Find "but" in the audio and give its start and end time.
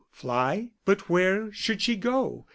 0.83-1.09